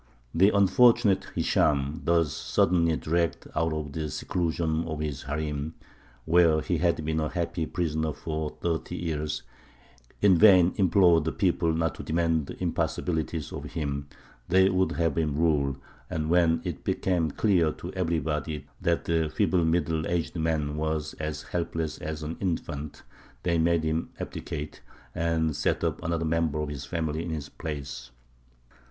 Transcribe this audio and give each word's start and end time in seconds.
The 0.33 0.49
unfortunate 0.49 1.27
Hishām, 1.35 2.03
thus 2.05 2.33
suddenly 2.33 2.95
dragged 2.97 3.47
out 3.55 3.71
of 3.71 3.91
the 3.93 4.09
seclusion 4.09 4.83
of 4.85 4.99
his 4.99 5.25
harīm, 5.25 5.73
where 6.25 6.61
he 6.61 6.79
had 6.79 7.05
been 7.05 7.19
a 7.19 7.29
happy 7.29 7.67
prisoner 7.67 8.11
for 8.11 8.49
thirty 8.49 8.95
years, 8.95 9.43
in 10.19 10.39
vain 10.39 10.73
implored 10.77 11.23
the 11.25 11.31
people 11.31 11.71
not 11.71 11.93
to 11.93 12.01
demand 12.01 12.57
impossibilities 12.59 13.53
of 13.53 13.65
him; 13.73 14.07
they 14.49 14.69
would 14.71 14.93
have 14.93 15.19
him 15.19 15.35
rule, 15.35 15.77
and 16.09 16.31
when 16.31 16.61
it 16.63 16.83
became 16.83 17.29
clear 17.29 17.71
to 17.73 17.93
everybody 17.93 18.65
that 18.81 19.05
the 19.05 19.29
feeble 19.29 19.63
middle 19.63 20.07
aged 20.07 20.35
man 20.35 20.77
was 20.77 21.13
as 21.19 21.43
helpless 21.43 21.99
as 21.99 22.23
an 22.23 22.37
infant, 22.39 23.03
they 23.43 23.59
made 23.59 23.83
him 23.83 24.09
abdicate, 24.19 24.81
and 25.13 25.55
set 25.55 25.83
up 25.83 26.01
another 26.01 26.25
member 26.25 26.59
of 26.59 26.69
his 26.69 26.85
family 26.85 27.21
in 27.23 27.29
his 27.29 27.49
place. 27.49 28.09